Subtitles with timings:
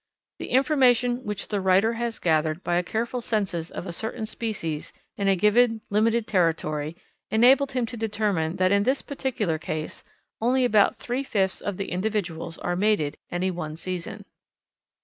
[0.39, 4.93] The information which the writer has gathered by a careful census of a certain species
[5.15, 6.95] in a given limited territory
[7.29, 10.03] enabled him to determine that in this particular case
[10.41, 14.25] only about three fifths of the individuals are mated any one season.